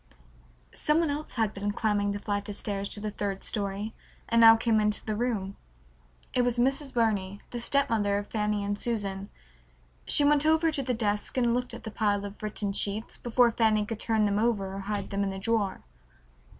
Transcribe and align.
Some 0.73 0.97
one 0.99 1.11
else 1.11 1.35
had 1.35 1.53
been 1.53 1.69
climbing 1.69 2.09
the 2.09 2.17
flight 2.17 2.49
of 2.49 2.55
stairs 2.55 2.89
to 2.89 2.99
the 2.99 3.11
third 3.11 3.43
story, 3.43 3.93
and 4.27 4.41
now 4.41 4.55
came 4.55 4.79
into 4.79 5.05
the 5.05 5.15
room. 5.15 5.57
It 6.33 6.41
was 6.41 6.57
Mrs. 6.57 6.91
Burney, 6.91 7.39
the 7.51 7.59
stepmother 7.59 8.17
of 8.17 8.25
Fanny 8.25 8.63
and 8.63 8.79
Susan. 8.79 9.29
She 10.07 10.23
went 10.25 10.43
over 10.43 10.71
to 10.71 10.81
the 10.81 10.95
desk 10.95 11.37
and 11.37 11.53
looked 11.53 11.75
at 11.75 11.83
the 11.83 11.91
pile 11.91 12.25
of 12.25 12.41
written 12.41 12.73
sheets 12.73 13.15
before 13.15 13.51
Fanny 13.51 13.85
could 13.85 13.99
turn 13.99 14.25
them 14.25 14.39
over 14.39 14.73
or 14.73 14.79
hide 14.79 15.11
them 15.11 15.23
in 15.23 15.29
the 15.29 15.37
drawer. 15.37 15.83